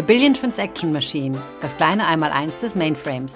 The 0.00 0.06
Billion 0.06 0.32
Transaction 0.32 0.92
Machine, 0.94 1.38
das 1.60 1.76
kleine 1.76 2.06
Einmaleins 2.06 2.58
des 2.60 2.74
Mainframes. 2.74 3.34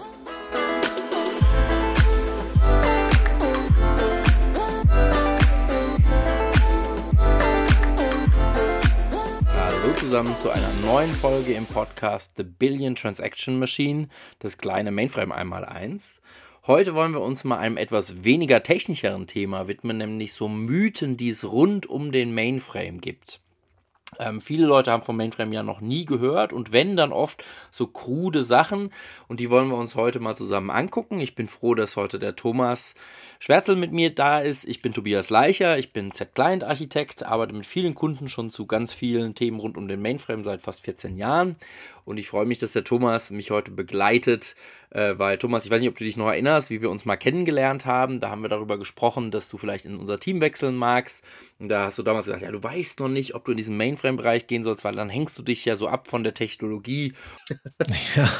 Hallo 9.46 9.92
zusammen 9.98 10.34
zu 10.38 10.48
einer 10.48 10.70
neuen 10.86 11.10
Folge 11.10 11.52
im 11.52 11.66
Podcast 11.66 12.32
The 12.38 12.44
Billion 12.44 12.94
Transaction 12.94 13.58
Machine, 13.58 14.08
das 14.38 14.56
kleine 14.56 14.90
Mainframe 14.90 15.32
Einmaleins. 15.32 16.18
Heute 16.66 16.94
wollen 16.94 17.12
wir 17.12 17.20
uns 17.20 17.44
mal 17.44 17.58
einem 17.58 17.76
etwas 17.76 18.24
weniger 18.24 18.62
technischeren 18.62 19.26
Thema 19.26 19.68
widmen, 19.68 19.98
nämlich 19.98 20.32
so 20.32 20.48
Mythen, 20.48 21.18
die 21.18 21.28
es 21.28 21.44
rund 21.44 21.84
um 21.84 22.10
den 22.10 22.34
Mainframe 22.34 23.02
gibt. 23.02 23.43
Ähm, 24.18 24.40
viele 24.40 24.66
Leute 24.66 24.90
haben 24.90 25.02
vom 25.02 25.16
Mainframe 25.16 25.52
ja 25.52 25.62
noch 25.62 25.80
nie 25.80 26.04
gehört 26.04 26.52
und 26.52 26.72
wenn, 26.72 26.96
dann 26.96 27.12
oft 27.12 27.44
so 27.70 27.86
krude 27.86 28.42
Sachen 28.42 28.90
und 29.28 29.40
die 29.40 29.50
wollen 29.50 29.68
wir 29.68 29.76
uns 29.76 29.94
heute 29.96 30.20
mal 30.20 30.36
zusammen 30.36 30.70
angucken. 30.70 31.20
Ich 31.20 31.34
bin 31.34 31.48
froh, 31.48 31.74
dass 31.74 31.96
heute 31.96 32.18
der 32.18 32.36
Thomas 32.36 32.94
Schwärzel 33.38 33.76
mit 33.76 33.92
mir 33.92 34.14
da 34.14 34.40
ist. 34.40 34.66
Ich 34.66 34.80
bin 34.80 34.92
Tobias 34.92 35.30
Leicher, 35.30 35.78
ich 35.78 35.92
bin 35.92 36.12
Z-Client-Architekt, 36.12 37.24
arbeite 37.24 37.52
mit 37.52 37.66
vielen 37.66 37.94
Kunden 37.94 38.28
schon 38.28 38.50
zu 38.50 38.66
ganz 38.66 38.92
vielen 38.92 39.34
Themen 39.34 39.60
rund 39.60 39.76
um 39.76 39.88
den 39.88 40.00
Mainframe 40.00 40.44
seit 40.44 40.62
fast 40.62 40.84
14 40.84 41.16
Jahren 41.16 41.56
und 42.04 42.18
ich 42.18 42.28
freue 42.28 42.46
mich, 42.46 42.58
dass 42.58 42.72
der 42.72 42.84
Thomas 42.84 43.30
mich 43.30 43.50
heute 43.50 43.70
begleitet, 43.70 44.54
äh, 44.90 45.14
weil 45.16 45.38
Thomas, 45.38 45.64
ich 45.64 45.70
weiß 45.70 45.80
nicht, 45.80 45.88
ob 45.88 45.96
du 45.96 46.04
dich 46.04 46.16
noch 46.16 46.28
erinnerst, 46.28 46.70
wie 46.70 46.82
wir 46.82 46.90
uns 46.90 47.04
mal 47.04 47.16
kennengelernt 47.16 47.86
haben. 47.86 48.20
Da 48.20 48.30
haben 48.30 48.42
wir 48.42 48.48
darüber 48.48 48.78
gesprochen, 48.78 49.30
dass 49.30 49.48
du 49.48 49.58
vielleicht 49.58 49.86
in 49.86 49.96
unser 49.96 50.20
Team 50.20 50.40
wechseln 50.40 50.76
magst. 50.76 51.24
Und 51.58 51.68
da 51.68 51.86
hast 51.86 51.98
du 51.98 52.02
damals 52.02 52.26
gesagt, 52.26 52.42
ja, 52.42 52.50
du 52.50 52.62
weißt 52.62 53.00
noch 53.00 53.08
nicht, 53.08 53.34
ob 53.34 53.44
du 53.44 53.52
in 53.52 53.56
diesen 53.56 53.76
Mainframe-Bereich 53.76 54.46
gehen 54.46 54.64
sollst, 54.64 54.84
weil 54.84 54.94
dann 54.94 55.08
hängst 55.08 55.38
du 55.38 55.42
dich 55.42 55.64
ja 55.64 55.76
so 55.76 55.88
ab 55.88 56.08
von 56.08 56.22
der 56.22 56.34
Technologie. 56.34 57.14
ja, 58.16 58.30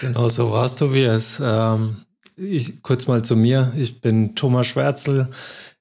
genau 0.00 0.28
so 0.28 0.50
war 0.50 0.64
es, 0.64 0.76
Tobias. 0.76 1.40
Ähm, 1.44 2.04
ich, 2.36 2.82
kurz 2.82 3.06
mal 3.06 3.22
zu 3.22 3.36
mir. 3.36 3.72
Ich 3.76 4.00
bin 4.00 4.34
Thomas 4.34 4.66
Schwärzel, 4.66 5.28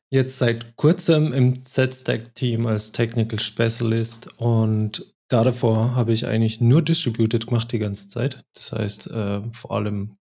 jetzt 0.10 0.38
seit 0.38 0.76
kurzem 0.76 1.32
im 1.32 1.64
Z-Stack-Team 1.64 2.68
als 2.68 2.92
Technical 2.92 3.40
Specialist 3.40 4.28
und 4.38 5.11
davor 5.32 5.96
habe 5.96 6.14
ich 6.14 6.26
eigentlich 6.26 6.62
nur 6.62 6.82
Distributed 6.82 7.48
gemacht 7.48 7.72
die 7.72 7.80
ganze 7.80 8.08
Zeit. 8.08 8.44
Das 8.54 8.72
heißt, 8.72 9.08
äh, 9.08 9.42
vor 9.54 9.72
allem 9.72 10.18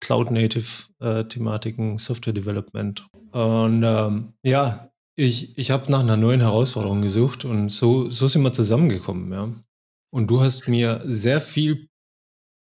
Cloud-Native-Thematiken, 0.00 1.94
äh, 1.94 1.98
Software 1.98 2.32
Development. 2.32 3.06
Und 3.32 3.82
ähm, 3.82 4.34
ja, 4.42 4.90
ich, 5.16 5.56
ich 5.58 5.70
habe 5.70 5.90
nach 5.90 6.00
einer 6.00 6.16
neuen 6.16 6.40
Herausforderung 6.40 7.02
gesucht 7.02 7.44
und 7.44 7.70
so, 7.70 8.10
so 8.10 8.28
sind 8.28 8.42
wir 8.42 8.52
zusammengekommen, 8.52 9.32
ja. 9.32 9.52
Und 10.10 10.28
du 10.28 10.40
hast 10.40 10.68
mir 10.68 11.02
sehr 11.04 11.40
viel 11.40 11.88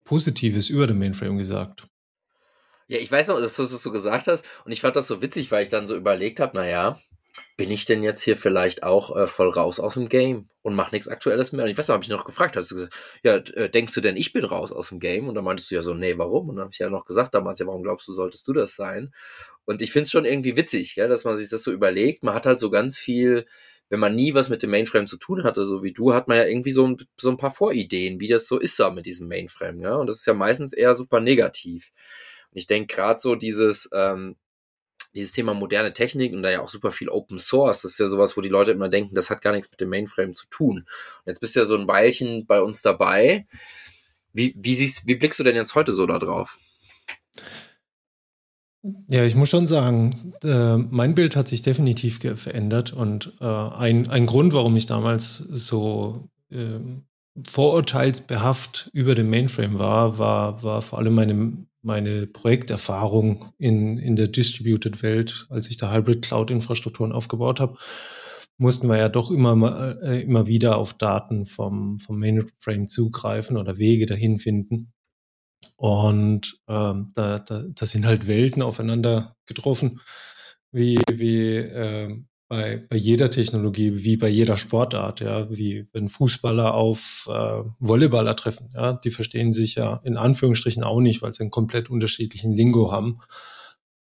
Positives 0.06 0.70
über 0.70 0.88
den 0.88 1.00
Mainframe 1.00 1.38
gesagt. 1.38 1.88
Ja, 2.88 3.00
ich 3.00 3.12
weiß 3.12 3.28
noch, 3.30 3.40
dass 3.40 3.56
du 3.56 3.64
es 3.64 3.72
so 3.72 3.92
gesagt 3.92 4.28
hast 4.28 4.46
und 4.66 4.72
ich 4.72 4.82
fand 4.82 4.96
das 4.96 5.08
so 5.08 5.22
witzig, 5.22 5.52
weil 5.52 5.64
ich 5.64 5.70
dann 5.70 5.88
so 5.88 5.96
überlegt 5.96 6.40
habe, 6.40 6.56
naja, 6.56 7.00
bin 7.58 7.72
ich 7.72 7.86
denn 7.86 8.04
jetzt 8.04 8.22
hier 8.22 8.38
vielleicht 8.38 8.84
auch 8.84 9.16
äh, 9.16 9.28
voll 9.28 9.50
raus 9.50 9.80
aus 9.80 9.96
dem 9.96 10.10
Game 10.10 10.50
und 10.62 10.76
mache 10.76 10.94
nichts 10.94 11.08
Aktuelles 11.08 11.52
mehr? 11.52 11.66
Und 11.66 11.72
ich 11.72 11.78
weiß 11.78 11.88
noch, 11.88 11.94
habe 11.94 12.04
ich 12.04 12.10
noch 12.10 12.26
gefragt, 12.26 12.56
hast 12.56 12.72
du 12.72 12.76
gesagt, 12.76 12.96
ja, 13.24 13.36
äh, 13.36 13.70
denkst 13.70 13.94
du 13.94 14.02
denn, 14.02 14.18
ich 14.18 14.34
bin 14.34 14.44
raus 14.44 14.72
aus 14.72 14.90
dem 14.90 15.00
Game? 15.00 15.28
Und 15.28 15.36
dann 15.36 15.44
meintest 15.44 15.72
du 15.72 15.76
ja 15.76 15.82
so, 15.82 15.94
nee, 15.94 16.18
warum? 16.18 16.50
Und 16.50 16.56
dann 16.58 16.66
habe 16.66 16.74
ich 16.74 16.80
ja 16.80 16.90
noch 16.90 17.06
gesagt 17.06 17.34
damals, 17.34 17.60
ja, 17.60 17.68
warum 17.68 17.84
glaubst 17.84 18.08
du, 18.08 18.14
solltest 18.14 18.48
du 18.48 18.54
das 18.54 18.76
sein? 18.76 19.14
Und 19.66 19.82
ich 19.82 19.92
finde 19.92 20.04
es 20.06 20.12
schon 20.12 20.26
irgendwie 20.26 20.58
witzig, 20.58 20.96
ja, 20.96 21.08
dass 21.08 21.24
man 21.24 21.38
sich 21.38 21.50
das 21.50 21.64
so 21.64 21.72
überlegt. 21.72 22.24
Man 22.24 22.36
hat 22.36 22.46
halt 22.46 22.60
so 22.60 22.70
ganz 22.70 22.98
viel, 22.98 23.46
wenn 23.90 24.00
man 24.00 24.16
nie 24.16 24.34
was 24.34 24.50
mit 24.50 24.64
dem 24.64 24.72
Mainframe 24.72 25.08
zu 25.08 25.18
tun 25.18 25.44
hatte, 25.44 25.66
so 25.66 25.84
wie 25.84 25.94
du, 25.94 26.14
hat 26.14 26.28
man 26.28 26.38
ja 26.38 26.46
irgendwie 26.46 26.72
so 26.72 26.88
ein, 26.88 26.98
so 27.18 27.30
ein 27.30 27.38
paar 27.38 27.52
Vorideen, 27.52 28.20
wie 28.20 28.28
das 28.28 28.48
so 28.48 28.60
ist 28.60 28.80
da 28.80 28.90
mit 28.90 29.06
diesem 29.06 29.28
Mainframe, 29.28 29.82
ja. 29.82 29.96
Und 29.96 30.08
das 30.08 30.18
ist 30.18 30.26
ja 30.26 30.34
meistens 30.34 30.74
eher 30.74 30.96
super 30.96 31.20
negativ. 31.20 31.92
Und 32.52 32.58
ich 32.58 32.68
denke 32.68 32.96
gerade 32.96 33.20
so 33.20 33.36
dieses, 33.36 33.90
ähm, 33.94 34.36
dieses 35.14 35.32
Thema 35.32 35.54
moderne 35.54 35.94
Technik 35.94 36.34
und 36.34 36.44
da 36.44 36.52
ja 36.52 36.62
auch 36.62 36.70
super 36.70 36.92
viel 36.92 37.10
Open 37.10 37.38
Source, 37.38 37.82
das 37.82 37.92
ist 37.92 38.00
ja 38.00 38.08
sowas, 38.08 38.36
wo 38.36 38.42
die 38.42 38.50
Leute 38.50 38.72
immer 38.72 38.90
denken, 38.90 39.16
das 39.16 39.30
hat 39.30 39.42
gar 39.42 39.54
nichts 39.54 39.70
mit 39.70 39.80
dem 39.80 39.90
Mainframe 39.90 40.34
zu 40.34 40.48
tun. 40.50 40.80
Und 40.80 41.28
jetzt 41.28 41.40
bist 41.40 41.56
du 41.56 41.60
ja 41.60 41.66
so 41.66 41.78
ein 41.78 41.88
Weilchen 41.88 42.46
bei 42.46 42.62
uns 42.62 42.82
dabei. 42.82 43.46
Wie, 44.34 44.56
wie, 44.58 44.76
siehst, 44.76 45.08
wie 45.08 45.16
blickst 45.16 45.40
du 45.40 45.44
denn 45.44 45.56
jetzt 45.56 45.76
heute 45.76 45.94
so 45.94 46.08
da 46.08 46.20
drauf? 46.20 46.58
Ja, 49.08 49.24
ich 49.24 49.36
muss 49.36 49.50
schon 49.50 49.68
sagen, 49.68 50.34
äh, 50.44 50.76
mein 50.76 51.16
Bild 51.16 51.38
hat 51.38 51.48
sich 51.48 51.62
definitiv 51.62 52.20
verändert 52.20 52.92
und 52.92 53.34
äh, 53.40 53.46
ein, 53.46 54.10
ein 54.10 54.26
Grund, 54.26 54.54
warum 54.54 54.76
ich 54.76 54.88
damals 54.88 55.38
so 55.38 56.30
äh, 56.52 56.80
vorurteilsbehaft 57.42 58.90
über 58.94 59.16
den 59.16 59.30
Mainframe 59.30 59.80
war, 59.80 60.18
war, 60.18 60.64
war 60.64 60.82
vor 60.82 61.00
allem 61.00 61.16
meine 61.16 61.66
meine 61.84 62.28
Projekterfahrung 62.28 63.54
in, 63.58 63.98
in 63.98 64.16
der 64.16 64.30
Distributed-Welt, 64.30 65.48
als 65.50 65.70
ich 65.70 65.78
da 65.78 65.94
Hybrid-Cloud-Infrastrukturen 65.94 67.12
aufgebaut 67.12 67.60
habe, 67.60 67.78
mussten 68.58 68.88
wir 68.88 68.98
ja 68.98 69.10
doch 69.10 69.30
immer, 69.30 70.02
äh, 70.02 70.22
immer 70.22 70.48
wieder 70.48 70.78
auf 70.78 70.94
Daten 70.94 71.46
vom, 71.46 72.00
vom 72.00 72.20
Mainframe 72.20 72.88
zugreifen 72.88 73.58
oder 73.58 73.78
Wege 73.78 74.06
dahin 74.06 74.38
finden. 74.38 74.94
Und 75.76 76.60
ähm, 76.68 77.12
da, 77.14 77.40
da, 77.40 77.64
da 77.68 77.86
sind 77.86 78.06
halt 78.06 78.28
Welten 78.28 78.62
aufeinander 78.62 79.36
getroffen, 79.46 80.00
wie, 80.72 81.00
wie 81.12 81.58
ähm, 81.58 82.28
bei, 82.54 82.78
bei 82.88 82.98
jeder 82.98 83.32
Technologie, 83.32 84.04
wie 84.04 84.16
bei 84.16 84.28
jeder 84.28 84.58
Sportart, 84.58 85.22
ja, 85.22 85.50
wie 85.50 85.88
wenn 85.92 86.08
Fußballer 86.08 86.76
auf 86.76 87.28
äh, 87.28 87.64
Volleyballer 87.80 88.36
treffen, 88.36 88.70
ja, 88.76 88.94
die 88.94 89.10
verstehen 89.10 89.54
sich 89.54 89.74
ja 89.74 90.02
in 90.04 90.18
Anführungsstrichen 90.18 90.84
auch 90.84 91.00
nicht, 91.00 91.24
weil 91.24 91.34
sie 91.34 91.42
einen 91.42 91.50
komplett 91.50 91.90
unterschiedlichen 91.90 92.54
Lingo 92.54 92.92
haben. 92.92 93.22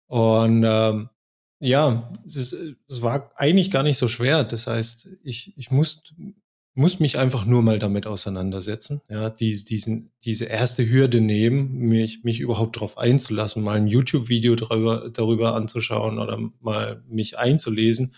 Und 0.07 0.66
ähm, 0.68 1.09
ja, 1.62 2.12
es, 2.25 2.51
es 2.51 3.01
war 3.01 3.31
eigentlich 3.38 3.72
gar 3.72 3.84
nicht 3.84 3.97
so 3.97 4.09
schwer. 4.09 4.44
Das 4.44 4.67
heißt, 4.67 5.07
ich, 5.23 5.53
ich 5.57 5.72
muss, 5.72 6.03
muss 6.75 7.00
mich 7.00 7.18
einfach 7.18 7.46
nur 7.46 7.62
mal 7.62 7.80
damit 7.80 8.06
auseinandersetzen, 8.06 9.02
ja, 9.09 9.30
die, 9.30 9.63
diesen, 9.63 10.12
diese 10.25 10.46
erste 10.46 10.88
Hürde 10.88 11.22
nehmen, 11.22 11.78
mich, 11.80 12.24
mich 12.24 12.41
überhaupt 12.41 12.75
darauf 12.75 12.97
einzulassen, 12.97 13.63
mal 13.63 13.78
ein 13.78 13.88
YouTube-Video 13.88 14.56
darüber, 14.56 15.09
darüber 15.09 15.56
anzuschauen 15.56 16.19
oder 16.19 16.38
mal 16.59 17.02
mich 17.08 17.40
einzulesen. 17.40 18.16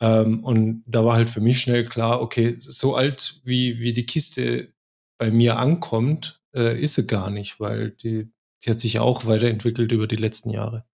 Ähm, 0.00 0.42
und 0.42 0.84
da 0.86 1.04
war 1.04 1.16
halt 1.16 1.28
für 1.28 1.42
mich 1.42 1.60
schnell 1.60 1.84
klar, 1.84 2.22
okay, 2.22 2.56
so 2.58 2.96
alt 2.96 3.40
wie, 3.44 3.78
wie 3.78 3.92
die 3.92 4.06
Kiste 4.06 4.72
bei 5.18 5.30
mir 5.30 5.58
ankommt, 5.58 6.40
äh, 6.54 6.80
ist 6.80 6.94
sie 6.94 7.06
gar 7.06 7.30
nicht, 7.30 7.60
weil 7.60 7.90
die, 7.90 8.30
die 8.64 8.70
hat 8.70 8.80
sich 8.80 8.98
auch 9.00 9.26
weiterentwickelt 9.26 9.92
über 9.92 10.06
die 10.06 10.16
letzten 10.16 10.50
Jahre. 10.50 10.86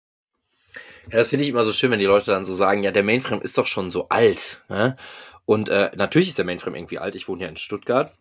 Ja, 1.11 1.17
das 1.17 1.29
finde 1.29 1.43
ich 1.43 1.49
immer 1.49 1.63
so 1.63 1.73
schön, 1.73 1.91
wenn 1.91 1.99
die 1.99 2.05
Leute 2.05 2.31
dann 2.31 2.45
so 2.45 2.53
sagen, 2.53 2.83
ja, 2.83 2.91
der 2.91 3.03
Mainframe 3.03 3.41
ist 3.41 3.57
doch 3.57 3.67
schon 3.67 3.91
so 3.91 4.09
alt. 4.09 4.61
Ne? 4.69 4.95
Und 5.51 5.67
äh, 5.67 5.91
natürlich 5.97 6.29
ist 6.29 6.37
der 6.37 6.45
Mainframe 6.45 6.75
irgendwie 6.75 6.97
alt. 6.97 7.13
Ich 7.13 7.27
wohne 7.27 7.43
ja 7.43 7.49
in 7.49 7.57
Stuttgart. 7.57 8.15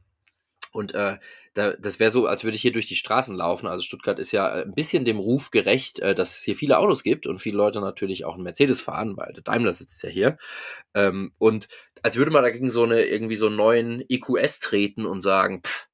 Und 0.73 0.97
äh, 0.97 1.19
da, 1.55 1.75
das 1.75 2.01
wäre 2.01 2.11
so, 2.11 2.27
als 2.27 2.43
würde 2.43 2.57
ich 2.57 2.63
hier 2.63 2.73
durch 2.73 2.89
die 2.89 2.97
Straßen 2.97 3.37
laufen. 3.37 3.69
Also 3.69 3.85
Stuttgart 3.85 4.19
ist 4.19 4.33
ja 4.33 4.53
äh, 4.53 4.63
ein 4.63 4.75
bisschen 4.75 5.05
dem 5.05 5.21
Ruf 5.21 5.53
gerecht, 5.53 6.01
äh, 6.01 6.13
dass 6.13 6.39
es 6.39 6.43
hier 6.43 6.57
viele 6.57 6.77
Autos 6.79 7.05
gibt 7.05 7.29
und 7.29 7.39
viele 7.39 7.57
Leute 7.57 7.81
natürlich 7.81 8.25
auch 8.25 8.35
einen 8.35 8.43
Mercedes 8.43 8.83
fahren, 8.83 9.17
weil 9.17 9.33
der 9.33 9.45
Daimler 9.45 9.73
sitzt 9.73 10.03
ja 10.03 10.09
hier. 10.09 10.39
Ähm, 10.93 11.31
und 11.39 11.69
als 12.03 12.17
würde 12.17 12.33
man 12.33 12.43
dagegen 12.43 12.69
so 12.69 12.83
eine 12.83 13.03
irgendwie 13.03 13.37
so 13.37 13.47
einen 13.47 13.55
neuen 13.55 14.05
EQS 14.09 14.59
treten 14.59 15.07
und 15.07 15.21
sagen, 15.21 15.63
pff, 15.63 15.87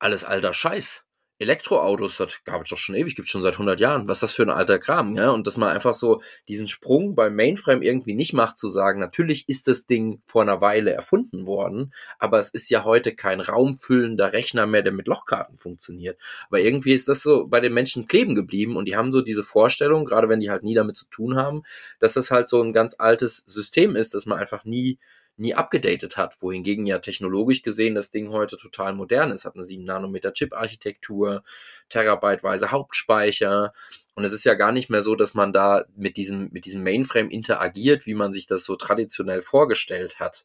alles 0.00 0.24
alter 0.24 0.52
Scheiß. 0.52 1.04
Elektroautos, 1.42 2.16
das 2.16 2.42
gab 2.44 2.62
es 2.62 2.70
doch 2.70 2.78
schon 2.78 2.94
ewig, 2.94 3.14
gibt 3.14 3.28
schon 3.28 3.42
seit 3.42 3.54
100 3.54 3.78
Jahren. 3.80 4.08
Was 4.08 4.18
ist 4.18 4.22
das 4.22 4.32
für 4.32 4.42
ein 4.42 4.50
alter 4.50 4.78
Kram, 4.78 5.14
ja? 5.16 5.30
Und 5.30 5.46
dass 5.46 5.56
man 5.56 5.68
einfach 5.68 5.94
so 5.94 6.22
diesen 6.48 6.68
Sprung 6.68 7.14
beim 7.14 7.34
Mainframe 7.34 7.82
irgendwie 7.82 8.14
nicht 8.14 8.32
macht, 8.32 8.56
zu 8.56 8.68
sagen, 8.68 9.00
natürlich 9.00 9.48
ist 9.48 9.68
das 9.68 9.86
Ding 9.86 10.22
vor 10.24 10.42
einer 10.42 10.60
Weile 10.60 10.92
erfunden 10.92 11.46
worden, 11.46 11.92
aber 12.18 12.38
es 12.38 12.48
ist 12.48 12.70
ja 12.70 12.84
heute 12.84 13.14
kein 13.14 13.40
raumfüllender 13.40 14.32
Rechner 14.32 14.66
mehr, 14.66 14.82
der 14.82 14.92
mit 14.92 15.06
Lochkarten 15.06 15.58
funktioniert. 15.58 16.18
Aber 16.48 16.60
irgendwie 16.60 16.94
ist 16.94 17.08
das 17.08 17.22
so 17.22 17.46
bei 17.46 17.60
den 17.60 17.74
Menschen 17.74 18.06
kleben 18.06 18.34
geblieben 18.34 18.76
und 18.76 18.86
die 18.86 18.96
haben 18.96 19.12
so 19.12 19.20
diese 19.20 19.44
Vorstellung, 19.44 20.04
gerade 20.04 20.28
wenn 20.28 20.40
die 20.40 20.50
halt 20.50 20.62
nie 20.62 20.74
damit 20.74 20.96
zu 20.96 21.06
tun 21.06 21.36
haben, 21.36 21.62
dass 21.98 22.14
das 22.14 22.30
halt 22.30 22.48
so 22.48 22.62
ein 22.62 22.72
ganz 22.72 22.94
altes 22.98 23.38
System 23.46 23.96
ist, 23.96 24.14
dass 24.14 24.26
man 24.26 24.38
einfach 24.38 24.64
nie 24.64 24.98
nie 25.36 25.54
abgedatet 25.54 26.16
hat, 26.16 26.40
wohingegen 26.40 26.86
ja 26.86 26.98
technologisch 26.98 27.62
gesehen 27.62 27.94
das 27.94 28.10
Ding 28.10 28.30
heute 28.30 28.56
total 28.56 28.94
modern 28.94 29.30
ist, 29.30 29.44
hat 29.44 29.54
eine 29.54 29.64
7 29.64 29.84
Nanometer 29.84 30.32
Chip-Architektur, 30.32 31.42
Terabyteweise 31.88 32.70
Hauptspeicher. 32.70 33.72
Und 34.14 34.24
es 34.24 34.32
ist 34.32 34.44
ja 34.44 34.54
gar 34.54 34.72
nicht 34.72 34.90
mehr 34.90 35.02
so, 35.02 35.14
dass 35.14 35.34
man 35.34 35.52
da 35.52 35.84
mit 35.96 36.16
diesem, 36.16 36.50
mit 36.52 36.66
diesem 36.66 36.82
Mainframe 36.82 37.30
interagiert, 37.30 38.06
wie 38.06 38.14
man 38.14 38.32
sich 38.32 38.46
das 38.46 38.64
so 38.64 38.76
traditionell 38.76 39.42
vorgestellt 39.42 40.20
hat. 40.20 40.44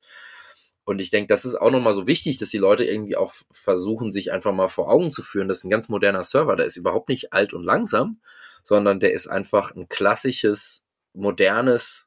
Und 0.86 1.02
ich 1.02 1.10
denke, 1.10 1.28
das 1.28 1.44
ist 1.44 1.56
auch 1.56 1.70
nochmal 1.70 1.94
so 1.94 2.08
wichtig, 2.08 2.38
dass 2.38 2.50
die 2.50 2.58
Leute 2.58 2.86
irgendwie 2.86 3.18
auch 3.18 3.34
versuchen, 3.52 4.14
sich 4.14 4.32
einfach 4.32 4.54
mal 4.54 4.70
vor 4.70 4.90
Augen 4.90 5.12
zu 5.12 5.22
führen, 5.22 5.50
das 5.50 5.58
ist 5.58 5.64
ein 5.66 5.70
ganz 5.70 5.90
moderner 5.90 6.24
Server, 6.24 6.56
der 6.56 6.66
ist 6.66 6.78
überhaupt 6.78 7.10
nicht 7.10 7.34
alt 7.34 7.52
und 7.52 7.64
langsam, 7.64 8.22
sondern 8.64 9.02
der 9.02 9.12
ist 9.12 9.28
einfach 9.28 9.76
ein 9.76 9.90
klassisches, 9.90 10.86
modernes 11.14 12.07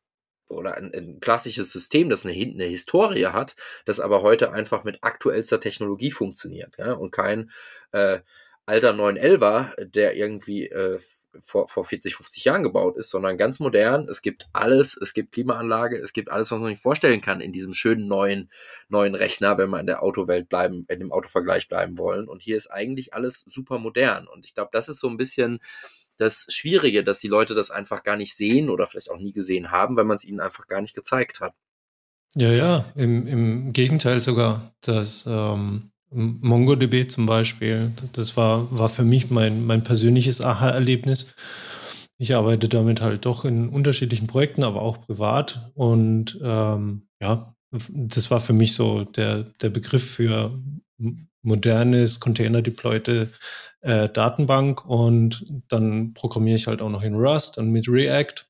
oder 0.50 0.76
ein, 0.76 0.92
ein 0.94 1.20
klassisches 1.20 1.70
System, 1.70 2.10
das 2.10 2.26
eine, 2.26 2.34
eine, 2.34 2.64
Historie 2.64 3.26
hat, 3.26 3.56
das 3.84 4.00
aber 4.00 4.22
heute 4.22 4.52
einfach 4.52 4.84
mit 4.84 4.98
aktuellster 5.02 5.60
Technologie 5.60 6.10
funktioniert. 6.10 6.76
Ja? 6.78 6.92
Und 6.92 7.12
kein 7.12 7.50
äh, 7.92 8.20
alter 8.66 8.92
911er, 8.92 9.84
der 9.84 10.16
irgendwie 10.16 10.66
äh, 10.66 10.98
vor, 11.44 11.68
vor 11.68 11.84
40, 11.84 12.16
50 12.16 12.44
Jahren 12.44 12.62
gebaut 12.62 12.96
ist, 12.96 13.10
sondern 13.10 13.36
ganz 13.36 13.60
modern. 13.60 14.08
Es 14.08 14.22
gibt 14.22 14.48
alles, 14.52 14.96
es 14.96 15.14
gibt 15.14 15.32
Klimaanlage, 15.32 15.96
es 15.98 16.12
gibt 16.12 16.30
alles, 16.30 16.50
was 16.50 16.58
man 16.58 16.70
sich 16.70 16.80
vorstellen 16.80 17.20
kann 17.20 17.40
in 17.40 17.52
diesem 17.52 17.72
schönen 17.72 18.08
neuen, 18.08 18.50
neuen 18.88 19.14
Rechner, 19.14 19.56
wenn 19.58 19.70
wir 19.70 19.80
in 19.80 19.86
der 19.86 20.02
Autowelt 20.02 20.48
bleiben, 20.48 20.86
in 20.88 20.98
dem 20.98 21.12
Autovergleich 21.12 21.68
bleiben 21.68 21.98
wollen. 21.98 22.28
Und 22.28 22.42
hier 22.42 22.56
ist 22.56 22.68
eigentlich 22.68 23.14
alles 23.14 23.44
super 23.46 23.78
modern. 23.78 24.26
Und 24.26 24.44
ich 24.44 24.54
glaube, 24.54 24.70
das 24.72 24.88
ist 24.88 24.98
so 24.98 25.08
ein 25.08 25.16
bisschen 25.16 25.60
das 26.20 26.46
Schwierige, 26.50 27.02
dass 27.02 27.20
die 27.20 27.28
Leute 27.28 27.54
das 27.54 27.70
einfach 27.70 28.02
gar 28.02 28.16
nicht 28.16 28.34
sehen 28.34 28.68
oder 28.68 28.86
vielleicht 28.86 29.10
auch 29.10 29.18
nie 29.18 29.32
gesehen 29.32 29.70
haben, 29.70 29.96
weil 29.96 30.04
man 30.04 30.16
es 30.16 30.24
ihnen 30.24 30.40
einfach 30.40 30.66
gar 30.66 30.80
nicht 30.80 30.94
gezeigt 30.94 31.40
hat. 31.40 31.54
Ja, 32.36 32.52
ja, 32.52 32.92
im, 32.94 33.26
im 33.26 33.72
Gegenteil 33.72 34.20
sogar. 34.20 34.74
Das 34.82 35.24
ähm, 35.26 35.90
MongoDB 36.10 37.08
zum 37.08 37.26
Beispiel, 37.26 37.92
das 38.12 38.36
war, 38.36 38.68
war 38.76 38.88
für 38.88 39.04
mich 39.04 39.30
mein, 39.30 39.64
mein 39.64 39.82
persönliches 39.82 40.40
Aha-Erlebnis. 40.40 41.34
Ich 42.18 42.34
arbeite 42.34 42.68
damit 42.68 43.00
halt 43.00 43.24
doch 43.24 43.44
in 43.44 43.68
unterschiedlichen 43.68 44.26
Projekten, 44.26 44.62
aber 44.62 44.82
auch 44.82 45.00
privat. 45.00 45.70
Und 45.74 46.38
ähm, 46.42 47.08
ja, 47.20 47.54
das 47.70 48.30
war 48.30 48.40
für 48.40 48.52
mich 48.52 48.74
so 48.74 49.04
der, 49.04 49.44
der 49.62 49.70
Begriff 49.70 50.04
für 50.04 50.60
modernes, 51.42 52.20
container-deployte 52.20 53.30
äh, 53.82 54.08
Datenbank 54.08 54.84
und 54.84 55.44
dann 55.68 56.14
programmiere 56.14 56.56
ich 56.56 56.66
halt 56.66 56.82
auch 56.82 56.90
noch 56.90 57.02
in 57.02 57.14
Rust 57.14 57.58
und 57.58 57.70
mit 57.70 57.88
React. 57.88 58.46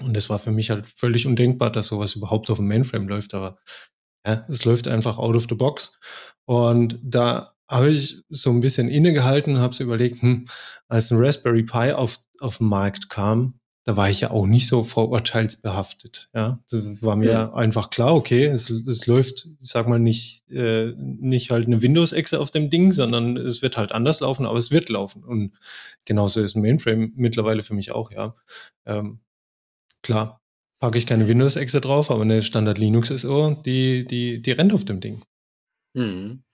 Und 0.00 0.16
das 0.16 0.30
war 0.30 0.38
für 0.38 0.52
mich 0.52 0.70
halt 0.70 0.86
völlig 0.86 1.26
undenkbar, 1.26 1.70
dass 1.70 1.86
sowas 1.86 2.14
überhaupt 2.14 2.50
auf 2.50 2.58
dem 2.58 2.68
Mainframe 2.68 3.08
läuft, 3.08 3.34
aber 3.34 3.58
ja, 4.26 4.44
es 4.48 4.64
läuft 4.64 4.86
einfach 4.86 5.18
out 5.18 5.36
of 5.36 5.46
the 5.48 5.54
box. 5.54 5.98
Und 6.44 6.98
da 7.02 7.54
habe 7.68 7.90
ich 7.90 8.22
so 8.28 8.50
ein 8.50 8.60
bisschen 8.60 8.88
innegehalten 8.88 9.54
und 9.54 9.60
habe 9.60 9.74
so 9.74 9.84
überlegt, 9.84 10.22
hm, 10.22 10.46
als 10.88 11.10
ein 11.10 11.18
Raspberry 11.18 11.62
Pi 11.62 11.92
auf, 11.92 12.18
auf 12.40 12.58
den 12.58 12.66
Markt 12.66 13.08
kam, 13.08 13.59
da 13.90 13.96
war 13.96 14.08
ich 14.08 14.20
ja 14.20 14.30
auch 14.30 14.46
nicht 14.46 14.68
so 14.68 14.84
vorurteilsbehaftet. 14.84 16.30
Ja, 16.32 16.60
das 16.70 17.02
war 17.02 17.16
mir 17.16 17.32
ja. 17.32 17.52
einfach 17.52 17.90
klar, 17.90 18.14
okay, 18.14 18.46
es, 18.46 18.70
es 18.70 19.08
läuft, 19.08 19.48
ich 19.60 19.68
sag 19.68 19.88
mal, 19.88 19.98
nicht, 19.98 20.48
äh, 20.48 20.94
nicht 20.96 21.50
halt 21.50 21.66
eine 21.66 21.82
Windows-Exe 21.82 22.38
auf 22.38 22.52
dem 22.52 22.70
Ding, 22.70 22.92
sondern 22.92 23.36
es 23.36 23.62
wird 23.62 23.76
halt 23.76 23.90
anders 23.90 24.20
laufen, 24.20 24.46
aber 24.46 24.58
es 24.58 24.70
wird 24.70 24.90
laufen. 24.90 25.24
Und 25.24 25.58
genauso 26.04 26.40
ist 26.40 26.54
ein 26.54 26.62
Mainframe 26.62 27.12
mittlerweile 27.16 27.64
für 27.64 27.74
mich 27.74 27.90
auch, 27.90 28.12
ja. 28.12 28.36
Ähm, 28.86 29.18
klar, 30.02 30.40
packe 30.78 30.96
ich 30.96 31.06
keine 31.06 31.26
Windows-Exe 31.26 31.80
drauf, 31.80 32.12
aber 32.12 32.22
eine 32.22 32.42
Standard 32.42 32.78
Linux-SO, 32.78 33.60
die, 33.66 34.06
die, 34.06 34.40
die 34.40 34.52
rennt 34.52 34.72
auf 34.72 34.84
dem 34.84 35.00
Ding. 35.00 35.24
Mhm. 35.94 36.44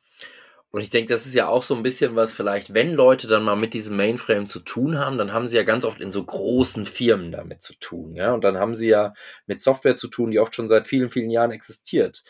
Und 0.71 0.83
ich 0.83 0.91
denke, 0.91 1.13
das 1.13 1.27
ist 1.27 1.35
ja 1.35 1.49
auch 1.49 1.63
so 1.63 1.75
ein 1.75 1.83
bisschen 1.83 2.17
was, 2.17 2.35
vielleicht, 2.35 2.75
wenn 2.75 2.93
Leute 2.93 3.27
dann 3.27 3.45
mal 3.45 3.57
mit 3.57 3.73
diesem 3.73 3.97
Mainframe 3.97 4.47
zu 4.47 4.61
tun 4.61 4.99
haben, 4.99 5.17
dann 5.17 5.33
haben 5.33 5.49
sie 5.49 5.57
ja 5.57 5.63
ganz 5.63 5.85
oft 5.85 6.01
in 6.01 6.13
so 6.13 6.23
großen 6.23 6.85
Firmen 6.85 7.33
damit 7.33 7.63
zu 7.63 7.75
tun, 7.75 8.15
ja. 8.15 8.35
Und 8.35 8.45
dann 8.45 8.59
haben 8.59 8.75
sie 8.75 8.89
ja 8.89 9.15
mit 9.47 9.61
Software 9.61 9.97
zu 9.97 10.09
tun, 10.09 10.31
die 10.31 10.39
oft 10.39 10.55
schon 10.55 10.69
seit 10.69 10.87
vielen, 10.87 11.11
vielen 11.11 11.31
Jahren 11.31 11.51
existiert. 11.51 12.25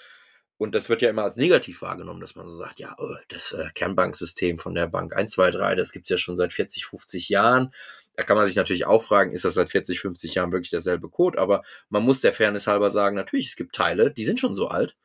Und 0.58 0.74
das 0.74 0.88
wird 0.88 1.02
ja 1.02 1.10
immer 1.10 1.24
als 1.24 1.36
negativ 1.36 1.82
wahrgenommen, 1.82 2.20
dass 2.20 2.34
man 2.34 2.48
so 2.48 2.56
sagt, 2.56 2.78
ja, 2.78 2.94
oh, 2.98 3.14
das 3.28 3.52
äh, 3.52 3.68
Kernbanksystem 3.74 4.58
von 4.58 4.74
der 4.74 4.86
Bank 4.86 5.14
123, 5.14 5.76
das 5.76 5.92
gibt's 5.92 6.08
ja 6.08 6.16
schon 6.16 6.36
seit 6.36 6.52
40, 6.52 6.86
50 6.86 7.28
Jahren. 7.28 7.74
Da 8.14 8.22
kann 8.22 8.36
man 8.38 8.46
sich 8.46 8.56
natürlich 8.56 8.86
auch 8.86 9.02
fragen, 9.02 9.32
ist 9.32 9.44
das 9.44 9.54
seit 9.54 9.70
40, 9.70 10.00
50 10.00 10.34
Jahren 10.36 10.52
wirklich 10.52 10.70
derselbe 10.70 11.10
Code? 11.10 11.38
Aber 11.38 11.62
man 11.90 12.02
muss 12.02 12.22
der 12.22 12.32
Fairness 12.32 12.66
halber 12.66 12.90
sagen, 12.90 13.16
natürlich, 13.16 13.48
es 13.48 13.56
gibt 13.56 13.74
Teile, 13.74 14.10
die 14.10 14.24
sind 14.24 14.40
schon 14.40 14.56
so 14.56 14.68
alt. 14.68 14.96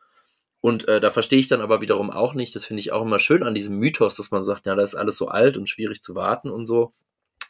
Und 0.61 0.87
äh, 0.87 1.01
da 1.01 1.11
verstehe 1.11 1.39
ich 1.39 1.47
dann 1.47 1.61
aber 1.61 1.81
wiederum 1.81 2.11
auch 2.11 2.35
nicht, 2.35 2.55
das 2.55 2.65
finde 2.65 2.81
ich 2.81 2.91
auch 2.91 3.01
immer 3.01 3.19
schön 3.19 3.43
an 3.43 3.55
diesem 3.55 3.77
Mythos, 3.77 4.15
dass 4.15 4.31
man 4.31 4.43
sagt, 4.43 4.67
ja, 4.67 4.75
das 4.75 4.93
ist 4.93 4.99
alles 4.99 5.17
so 5.17 5.27
alt 5.27 5.57
und 5.57 5.67
schwierig 5.67 6.01
zu 6.03 6.15
warten 6.15 6.51
und 6.51 6.67
so, 6.67 6.93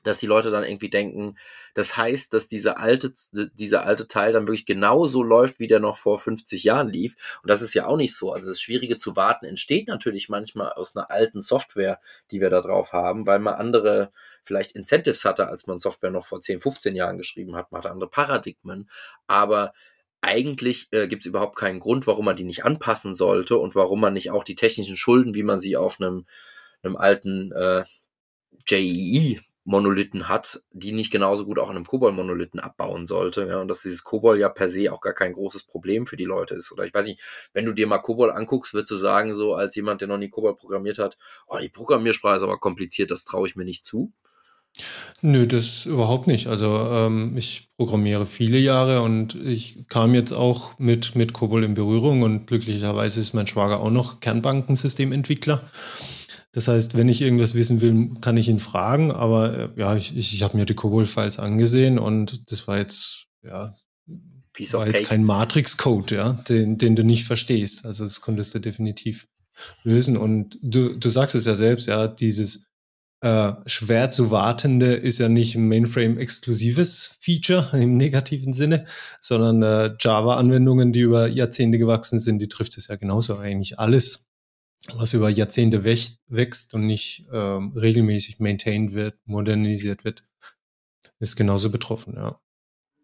dass 0.04 0.20
die 0.20 0.28
Leute 0.28 0.50
dann 0.50 0.64
irgendwie 0.64 0.90
denken, 0.90 1.38
das 1.74 1.96
heißt, 1.96 2.34
dass 2.34 2.48
diese 2.48 2.78
alte, 2.78 3.14
dieser 3.32 3.86
alte 3.86 4.08
Teil 4.08 4.34
dann 4.34 4.48
wirklich 4.48 4.66
genauso 4.66 5.22
läuft, 5.24 5.60
wie 5.60 5.68
der 5.68 5.80
noch 5.80 5.98
vor 5.98 6.20
50 6.20 6.64
Jahren 6.64 6.90
lief. 6.90 7.16
Und 7.44 7.50
das 7.50 7.62
ist 7.62 7.74
ja 7.74 7.86
auch 7.86 7.98
nicht 7.98 8.16
so. 8.16 8.32
Also 8.32 8.50
das 8.50 8.60
Schwierige 8.60 8.98
zu 8.98 9.16
warten 9.16 9.46
entsteht 9.46 9.88
natürlich 9.88 10.28
manchmal 10.28 10.74
aus 10.74 10.96
einer 10.96 11.12
alten 11.12 11.42
Software, 11.42 12.00
die 12.32 12.42
wir 12.42 12.50
da 12.50 12.62
drauf 12.62 12.94
haben, 12.94 13.28
weil 13.28 13.40
man 13.40 13.56
andere 13.56 14.12
vielleicht 14.44 14.72
Incentives 14.72 15.24
hatte, 15.24 15.48
als 15.48 15.68
man 15.68 15.78
Software 15.78 16.12
noch 16.12 16.26
vor 16.26 16.42
10, 16.42 16.62
15 16.62 16.96
Jahren 16.96 17.18
geschrieben 17.18 17.56
hat, 17.56 17.72
man 17.72 17.80
hatte 17.80 17.92
andere 17.92 18.10
Paradigmen. 18.10 18.90
Aber 19.28 19.74
eigentlich 20.22 20.88
äh, 20.92 21.08
gibt 21.08 21.24
es 21.24 21.26
überhaupt 21.26 21.56
keinen 21.56 21.80
Grund, 21.80 22.08
warum 22.08 22.26
man 22.26 22.36
die 22.36 22.44
nicht 22.44 22.64
anpassen 22.64 23.14
sollte 23.14 23.58
und 23.58 23.76
warum 23.76 24.00
man 24.00 24.14
nicht 24.14 24.32
auch 24.32 24.44
die 24.44 24.56
technischen 24.56 24.98
Schulden, 24.98 25.34
wie 25.34 25.44
man 25.44 25.60
sie 25.60 25.78
auf 25.78 26.00
einem, 26.00 26.26
einem 26.84 26.96
alten 26.96 27.52
äh, 27.52 27.84
JEE 28.68 29.40
Monolithen 29.64 30.28
hat, 30.28 30.64
die 30.72 30.92
nicht 30.92 31.12
genauso 31.12 31.46
gut 31.46 31.60
auch 31.60 31.70
in 31.70 31.76
einem 31.76 31.86
Kobol-Monolithen 31.86 32.60
abbauen 32.60 33.06
sollte. 33.06 33.46
Ja, 33.46 33.62
und 33.62 33.68
dass 33.68 33.84
dieses 33.84 34.04
Kobol 34.04 34.40
ja 34.40 34.50
per 34.50 34.70
se 34.70 34.92
auch 34.92 35.02
gar 35.02 35.14
kein 35.14 35.34
großes 35.34 35.64
Problem 35.64 36.08
für 36.08 36.18
die 36.18 36.26
Leute 36.26 36.56
ist. 36.56 36.72
Oder 36.72 36.86
ich 36.86 36.94
weiß 36.94 37.06
nicht, 37.06 37.22
wenn 37.54 37.66
du 37.66 37.74
dir 37.74 37.86
mal 37.86 38.00
Kobol 38.00 38.32
anguckst, 38.32 38.74
würdest 38.74 38.92
du 38.92 38.96
sagen, 38.96 39.36
so 39.36 39.54
als 39.54 39.76
jemand, 39.76 40.02
der 40.02 40.08
noch 40.08 40.18
nie 40.18 40.30
Kobol 40.30 40.56
programmiert 40.56 40.98
hat, 40.98 41.18
oh, 41.48 41.58
die 41.60 41.70
Programmiersprache 41.70 42.38
ist 42.38 42.44
aber 42.44 42.58
kompliziert, 42.58 43.12
das 43.12 43.24
traue 43.24 43.48
ich 43.48 43.56
mir 43.56 43.66
nicht 43.66 43.86
zu. 43.86 44.12
Nö, 45.22 45.46
das 45.46 45.86
überhaupt 45.86 46.28
nicht. 46.28 46.48
Also 46.48 46.76
ähm, 46.90 47.38
ich 47.38 47.70
programmiere 47.78 48.26
viele 48.26 48.58
Jahre 48.58 49.02
und 49.02 49.36
ich 49.36 49.86
kam 49.88 50.16
jetzt 50.16 50.32
auch 50.32 50.80
mit, 50.80 51.16
mit 51.16 51.34
Cobol 51.34 51.64
in 51.64 51.74
Berührung 51.74 52.24
und 52.24 52.48
glücklicherweise 52.48 53.20
ist 53.20 53.34
mein 53.34 53.48
Schwager 53.48 53.82
auch 53.82 53.92
noch 53.92 54.20
Kernbankensystementwickler. 54.20 55.70
Das 56.54 56.68
heißt, 56.68 56.98
wenn 56.98 57.08
ich 57.08 57.22
irgendwas 57.22 57.54
wissen 57.54 57.82
will, 57.82 58.12
kann 58.20 58.36
ich 58.36 58.50
ihn 58.50 58.60
fragen, 58.60 59.12
aber 59.12 59.58
äh, 59.58 59.70
ja, 59.78 59.96
ich, 59.96 60.16
ich, 60.18 60.34
ich 60.34 60.44
habe 60.44 60.58
mir 60.58 60.66
die 60.66 60.74
Cobol-Files 60.74 61.40
angesehen 61.40 62.00
und 62.00 62.52
das 62.52 62.68
war 62.68 62.78
jetzt, 62.78 63.28
ja, 63.44 63.74
Piece 64.54 64.74
war 64.74 64.88
jetzt 64.88 65.06
kein 65.06 65.24
Matrix-Code, 65.24 66.16
ja, 66.16 66.34
den, 66.34 66.78
den 66.78 66.96
du 66.96 67.04
nicht 67.04 67.26
verstehst. 67.26 67.86
Also 67.86 68.04
das 68.04 68.20
konntest 68.20 68.54
du 68.54 68.60
definitiv 68.60 69.28
lösen. 69.84 70.18
Und 70.18 70.58
du, 70.62 70.98
du 70.98 71.10
sagst 71.10 71.36
es 71.36 71.46
ja 71.46 71.56
selbst, 71.56 71.88
ja, 71.88 72.08
dieses 72.08 72.66
äh, 73.22 73.54
schwer 73.68 74.10
zu 74.10 74.32
wartende 74.32 74.96
ist 74.96 75.20
ja 75.20 75.30
nicht 75.30 75.56
ein 75.56 75.68
Mainframe-exklusives 75.68 77.18
Feature 77.20 77.70
im 77.80 77.96
negativen 77.96 78.54
Sinne, 78.54 78.86
sondern 79.20 79.62
äh, 79.62 79.96
Java-Anwendungen, 80.00 80.92
die 80.92 81.02
über 81.02 81.28
Jahrzehnte 81.28 81.78
gewachsen 81.78 82.20
sind, 82.20 82.40
die 82.40 82.48
trifft 82.48 82.78
es 82.78 82.88
ja 82.88 82.96
genauso 82.96 83.38
eigentlich 83.38 83.80
alles, 83.80 84.28
was 84.94 85.14
über 85.14 85.30
Jahrzehnte 85.30 85.84
wächst 85.84 86.74
und 86.74 86.88
nicht 86.88 87.28
ähm, 87.32 87.74
regelmäßig 87.78 88.40
maintained 88.40 88.94
wird, 88.94 89.16
modernisiert 89.26 90.04
wird, 90.04 90.24
ist 91.20 91.36
genauso 91.36 91.70
betroffen, 91.70 92.16
ja. 92.16 92.40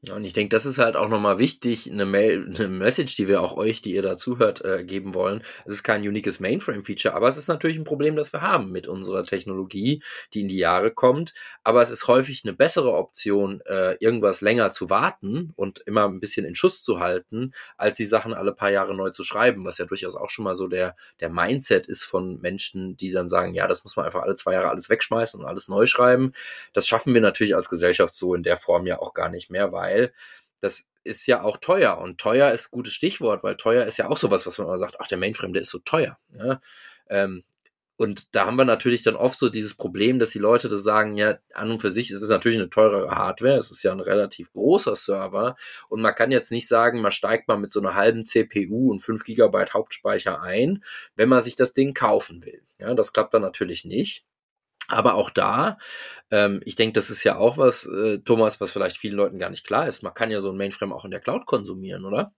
Ja, 0.03 0.15
und 0.15 0.23
ich 0.25 0.33
denke, 0.33 0.55
das 0.55 0.67
ist 0.67 0.77
halt 0.77 0.95
auch 0.95 1.09
nochmal 1.09 1.39
wichtig, 1.39 1.91
eine, 1.91 2.05
Mail, 2.05 2.45
eine 2.55 2.67
Message, 2.67 3.15
die 3.15 3.27
wir 3.27 3.41
auch 3.41 3.57
euch, 3.57 3.81
die 3.81 3.95
ihr 3.95 4.03
da 4.03 4.15
zuhört, 4.15 4.63
äh, 4.63 4.83
geben 4.83 5.15
wollen. 5.15 5.43
Es 5.65 5.73
ist 5.73 5.83
kein 5.83 6.07
uniques 6.07 6.39
Mainframe-Feature, 6.39 7.15
aber 7.15 7.27
es 7.27 7.35
ist 7.37 7.47
natürlich 7.47 7.77
ein 7.77 7.83
Problem, 7.83 8.15
das 8.15 8.31
wir 8.31 8.41
haben 8.41 8.71
mit 8.71 8.87
unserer 8.87 9.23
Technologie, 9.23 10.03
die 10.35 10.41
in 10.41 10.49
die 10.49 10.57
Jahre 10.57 10.91
kommt. 10.91 11.33
Aber 11.63 11.81
es 11.81 11.89
ist 11.89 12.07
häufig 12.07 12.43
eine 12.45 12.53
bessere 12.53 12.93
Option, 12.93 13.61
äh, 13.65 13.95
irgendwas 13.99 14.41
länger 14.41 14.69
zu 14.69 14.91
warten 14.91 15.51
und 15.55 15.79
immer 15.87 16.07
ein 16.07 16.19
bisschen 16.19 16.45
in 16.45 16.53
Schuss 16.53 16.83
zu 16.83 16.99
halten, 16.99 17.53
als 17.75 17.97
die 17.97 18.05
Sachen 18.05 18.35
alle 18.35 18.53
paar 18.53 18.69
Jahre 18.69 18.95
neu 18.95 19.09
zu 19.09 19.23
schreiben, 19.23 19.65
was 19.65 19.79
ja 19.79 19.85
durchaus 19.85 20.15
auch 20.15 20.29
schon 20.29 20.45
mal 20.45 20.55
so 20.55 20.67
der, 20.67 20.95
der 21.21 21.29
Mindset 21.29 21.87
ist 21.87 22.03
von 22.03 22.39
Menschen, 22.39 22.97
die 22.97 23.11
dann 23.11 23.29
sagen, 23.29 23.55
ja, 23.55 23.67
das 23.67 23.83
muss 23.83 23.95
man 23.95 24.05
einfach 24.05 24.21
alle 24.21 24.35
zwei 24.35 24.53
Jahre 24.53 24.69
alles 24.69 24.89
wegschmeißen 24.91 25.39
und 25.39 25.47
alles 25.47 25.69
neu 25.69 25.87
schreiben. 25.87 26.33
Das 26.73 26.87
schaffen 26.87 27.15
wir 27.15 27.21
natürlich 27.21 27.55
als 27.55 27.67
Gesellschaft 27.67 28.13
so 28.13 28.35
in 28.35 28.43
der 28.43 28.57
Form 28.57 28.85
ja 28.85 28.99
auch 28.99 29.15
gar 29.15 29.29
nicht 29.29 29.49
mehr, 29.49 29.71
weil 29.71 29.96
weil 29.97 30.13
das 30.61 30.87
ist 31.03 31.25
ja 31.27 31.43
auch 31.43 31.57
teuer 31.57 31.97
und 31.99 32.19
teuer 32.19 32.51
ist 32.51 32.67
ein 32.67 32.71
gutes 32.71 32.93
Stichwort, 32.93 33.43
weil 33.43 33.55
teuer 33.55 33.85
ist 33.85 33.97
ja 33.97 34.07
auch 34.07 34.17
sowas, 34.17 34.45
was 34.45 34.57
man 34.57 34.67
immer 34.67 34.77
sagt, 34.77 34.97
ach, 34.99 35.07
der 35.07 35.17
Mainframe, 35.17 35.53
der 35.53 35.61
ist 35.61 35.69
so 35.69 35.79
teuer. 35.79 36.17
Ja? 36.33 36.61
Ähm, 37.09 37.43
und 37.99 38.35
da 38.35 38.45
haben 38.45 38.57
wir 38.57 38.65
natürlich 38.65 39.01
dann 39.01 39.15
oft 39.15 39.39
so 39.39 39.49
dieses 39.49 39.73
Problem, 39.73 40.19
dass 40.19 40.29
die 40.29 40.37
Leute 40.37 40.69
das 40.69 40.83
sagen, 40.83 41.17
ja, 41.17 41.39
an 41.53 41.71
und 41.71 41.79
für 41.79 41.89
sich 41.89 42.11
ist 42.11 42.21
es 42.21 42.29
natürlich 42.29 42.59
eine 42.59 42.69
teurere 42.69 43.09
Hardware, 43.09 43.57
es 43.57 43.71
ist 43.71 43.81
ja 43.81 43.91
ein 43.91 43.99
relativ 43.99 44.51
großer 44.53 44.95
Server 44.95 45.55
und 45.89 46.01
man 46.01 46.13
kann 46.13 46.29
jetzt 46.29 46.51
nicht 46.51 46.67
sagen, 46.67 47.01
man 47.01 47.11
steigt 47.11 47.47
mal 47.47 47.57
mit 47.57 47.71
so 47.71 47.79
einer 47.79 47.95
halben 47.95 48.23
CPU 48.23 48.91
und 48.91 48.99
5 48.99 49.23
GB 49.23 49.65
Hauptspeicher 49.73 50.41
ein, 50.41 50.83
wenn 51.15 51.29
man 51.29 51.41
sich 51.41 51.55
das 51.55 51.73
Ding 51.73 51.95
kaufen 51.95 52.45
will. 52.45 52.61
Ja, 52.77 52.93
das 52.93 53.13
klappt 53.13 53.33
dann 53.33 53.41
natürlich 53.41 53.83
nicht. 53.83 54.25
Aber 54.87 55.15
auch 55.15 55.29
da, 55.29 55.77
ähm, 56.31 56.61
ich 56.65 56.75
denke, 56.75 56.93
das 56.93 57.09
ist 57.09 57.23
ja 57.23 57.37
auch 57.37 57.57
was, 57.57 57.85
äh, 57.85 58.19
Thomas, 58.19 58.61
was 58.61 58.71
vielleicht 58.71 58.97
vielen 58.97 59.15
Leuten 59.15 59.39
gar 59.39 59.49
nicht 59.49 59.65
klar 59.65 59.87
ist. 59.87 60.03
Man 60.03 60.13
kann 60.13 60.31
ja 60.31 60.41
so 60.41 60.49
ein 60.49 60.57
Mainframe 60.57 60.93
auch 60.93 61.05
in 61.05 61.11
der 61.11 61.19
Cloud 61.19 61.45
konsumieren, 61.45 62.05
oder? 62.05 62.31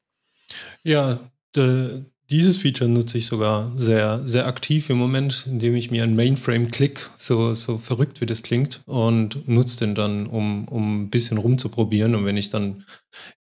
Ja, 0.84 1.32
de, 1.56 2.04
dieses 2.30 2.58
Feature 2.58 2.90
nutze 2.90 3.18
ich 3.18 3.26
sogar 3.26 3.74
sehr, 3.76 4.22
sehr 4.28 4.46
aktiv 4.46 4.90
im 4.92 4.98
Moment, 4.98 5.48
indem 5.48 5.76
ich 5.76 5.90
mir 5.90 6.04
ein 6.04 6.16
Mainframe 6.16 6.68
klick, 6.68 7.10
so, 7.18 7.54
so 7.54 7.80
verrückt 7.80 8.22
wie 8.22 8.28
das 8.28 8.44
klingt, 8.44 8.82
und 8.86 9.48
nutze 9.48 9.80
den 9.80 9.96
dann, 9.96 10.28
um, 10.28 10.68
um 10.68 11.04
ein 11.04 11.10
bisschen 11.10 11.40
rumzuprobieren. 11.40 12.14
Und 12.14 12.26
wenn 12.26 12.38
ich 12.38 12.52
dann 12.52 12.86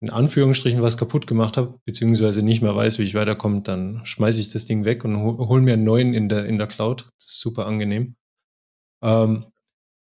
in 0.00 0.08
Anführungsstrichen 0.08 0.80
was 0.80 0.96
kaputt 0.96 1.26
gemacht 1.26 1.58
habe, 1.58 1.78
beziehungsweise 1.84 2.42
nicht 2.42 2.62
mehr 2.62 2.74
weiß, 2.74 2.98
wie 2.98 3.02
ich 3.02 3.14
weiterkomme, 3.14 3.60
dann 3.60 4.00
schmeiße 4.04 4.40
ich 4.40 4.50
das 4.50 4.64
Ding 4.64 4.86
weg 4.86 5.04
und 5.04 5.18
hole 5.18 5.48
hol 5.48 5.60
mir 5.60 5.74
einen 5.74 5.84
neuen 5.84 6.14
in 6.14 6.30
der, 6.30 6.46
in 6.46 6.56
der 6.56 6.66
Cloud. 6.66 7.02
Das 7.18 7.32
ist 7.32 7.40
super 7.40 7.66
angenehm. 7.66 8.16
Ähm, 9.02 9.46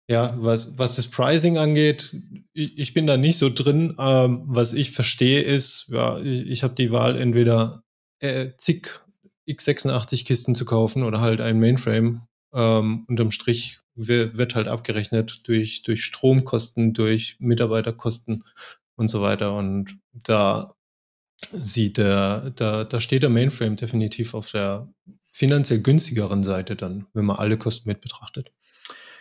ja, 0.08 0.34
was, 0.36 0.76
was 0.76 0.96
das 0.96 1.06
Pricing 1.06 1.56
angeht, 1.56 2.16
ich, 2.52 2.76
ich 2.76 2.94
bin 2.94 3.06
da 3.06 3.16
nicht 3.16 3.38
so 3.38 3.48
drin. 3.48 3.94
Ähm, 3.98 4.42
was 4.46 4.72
ich 4.72 4.90
verstehe 4.90 5.42
ist, 5.42 5.86
ja, 5.88 6.18
ich, 6.18 6.48
ich 6.48 6.62
habe 6.62 6.74
die 6.74 6.90
Wahl, 6.90 7.16
entweder 7.16 7.84
äh, 8.18 8.50
zig 8.56 9.00
x86-Kisten 9.48 10.54
zu 10.54 10.64
kaufen 10.64 11.02
oder 11.02 11.20
halt 11.20 11.40
ein 11.40 11.60
Mainframe. 11.60 12.22
Ähm, 12.52 13.04
unterm 13.08 13.30
Strich 13.30 13.78
wird 13.94 14.54
halt 14.54 14.66
abgerechnet 14.66 15.46
durch, 15.46 15.82
durch 15.82 16.04
Stromkosten, 16.04 16.92
durch 16.94 17.36
Mitarbeiterkosten 17.38 18.44
und 18.96 19.08
so 19.08 19.22
weiter. 19.22 19.54
Und 19.54 19.98
da 20.12 20.74
sieht 21.52 21.98
der, 21.98 22.50
da, 22.50 22.84
da 22.84 23.00
steht 23.00 23.22
der 23.22 23.30
Mainframe 23.30 23.76
definitiv 23.76 24.34
auf 24.34 24.50
der 24.50 24.92
finanziell 25.32 25.80
günstigeren 25.80 26.42
Seite 26.42 26.76
dann, 26.76 27.06
wenn 27.14 27.24
man 27.24 27.36
alle 27.36 27.56
Kosten 27.56 27.88
mit 27.88 28.00
betrachtet. 28.00 28.52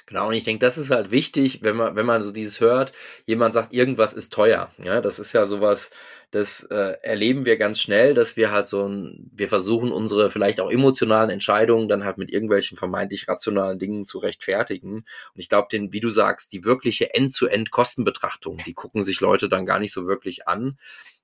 Genau, 0.09 0.29
und 0.29 0.33
ich 0.33 0.43
denke, 0.43 0.65
das 0.65 0.79
ist 0.79 0.89
halt 0.89 1.11
wichtig, 1.11 1.59
wenn 1.61 1.75
man, 1.75 1.95
wenn 1.95 2.05
man 2.07 2.23
so 2.23 2.31
dieses 2.31 2.59
hört, 2.59 2.93
jemand 3.27 3.53
sagt, 3.53 3.75
irgendwas 3.75 4.13
ist 4.13 4.33
teuer. 4.33 4.71
Ja, 4.83 5.01
das 5.01 5.19
ist 5.19 5.33
ja 5.33 5.45
sowas, 5.45 5.91
das 6.31 6.63
äh, 6.63 6.97
erleben 7.03 7.45
wir 7.45 7.57
ganz 7.57 7.79
schnell, 7.79 8.15
dass 8.15 8.35
wir 8.35 8.49
halt 8.49 8.65
so 8.65 8.87
ein, 8.87 9.29
wir 9.31 9.47
versuchen 9.47 9.91
unsere 9.91 10.31
vielleicht 10.31 10.61
auch 10.61 10.71
emotionalen 10.71 11.29
Entscheidungen 11.29 11.87
dann 11.87 12.05
halt 12.05 12.17
mit 12.17 12.31
irgendwelchen 12.31 12.75
vermeintlich 12.75 13.27
rationalen 13.27 13.77
Dingen 13.77 14.07
zu 14.07 14.17
rechtfertigen. 14.17 14.95
Und 14.95 15.05
ich 15.35 15.47
glaube, 15.47 15.67
den, 15.71 15.93
wie 15.93 15.99
du 15.99 16.09
sagst, 16.09 16.53
die 16.53 16.65
wirkliche 16.65 17.13
End-zu-End-Kostenbetrachtung, 17.13 18.57
die 18.65 18.73
gucken 18.73 19.03
sich 19.03 19.19
Leute 19.21 19.47
dann 19.47 19.67
gar 19.67 19.77
nicht 19.77 19.93
so 19.93 20.07
wirklich 20.07 20.47
an. 20.47 20.79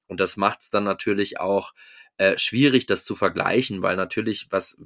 Und 0.06 0.20
das 0.20 0.38
macht 0.38 0.62
es 0.62 0.70
dann 0.70 0.84
natürlich 0.84 1.40
auch 1.40 1.74
äh, 2.18 2.38
schwierig, 2.38 2.86
das 2.86 3.04
zu 3.04 3.16
vergleichen, 3.16 3.82
weil 3.82 3.98
natürlich, 3.98 4.48
was, 4.50 4.78